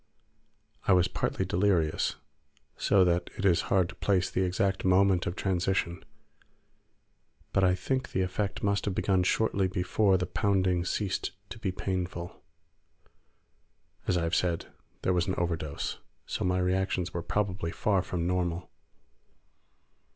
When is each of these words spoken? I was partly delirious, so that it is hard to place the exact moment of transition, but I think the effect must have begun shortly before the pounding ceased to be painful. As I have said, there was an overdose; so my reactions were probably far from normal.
I 0.87 0.93
was 0.93 1.07
partly 1.07 1.45
delirious, 1.45 2.15
so 2.75 3.03
that 3.05 3.29
it 3.37 3.45
is 3.45 3.61
hard 3.69 3.87
to 3.89 3.93
place 3.95 4.31
the 4.31 4.41
exact 4.41 4.83
moment 4.83 5.27
of 5.27 5.35
transition, 5.35 6.03
but 7.53 7.63
I 7.63 7.75
think 7.75 8.09
the 8.09 8.23
effect 8.23 8.63
must 8.63 8.85
have 8.85 8.95
begun 8.95 9.21
shortly 9.21 9.67
before 9.67 10.17
the 10.17 10.25
pounding 10.25 10.85
ceased 10.85 11.33
to 11.51 11.59
be 11.59 11.71
painful. 11.71 12.41
As 14.07 14.17
I 14.17 14.23
have 14.23 14.33
said, 14.33 14.65
there 15.03 15.13
was 15.13 15.27
an 15.27 15.35
overdose; 15.37 15.99
so 16.25 16.43
my 16.43 16.57
reactions 16.57 17.13
were 17.13 17.21
probably 17.21 17.69
far 17.69 18.01
from 18.01 18.25
normal. 18.25 18.71